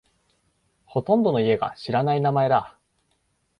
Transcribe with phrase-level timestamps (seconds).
[0.87, 2.75] ほとんどの家が知らない名前だ。